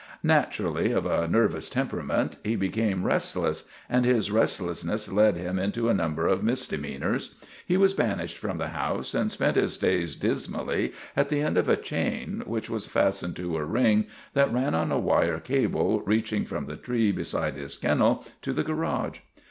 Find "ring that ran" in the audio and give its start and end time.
13.63-14.73